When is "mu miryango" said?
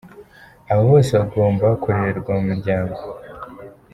2.37-2.99